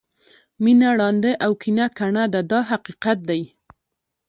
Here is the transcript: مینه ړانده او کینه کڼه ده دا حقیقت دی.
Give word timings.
مینه 0.63 0.89
ړانده 0.99 1.31
او 1.45 1.51
کینه 1.61 1.85
کڼه 1.97 2.23
ده 2.33 2.41
دا 2.51 2.59
حقیقت 2.71 3.17
دی. 3.29 3.41